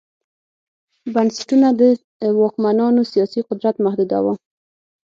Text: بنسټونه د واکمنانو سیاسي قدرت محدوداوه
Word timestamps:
بنسټونه 1.13 1.67
د 1.79 1.81
واکمنانو 2.39 3.01
سیاسي 3.11 3.41
قدرت 3.49 3.75
محدوداوه 3.85 4.33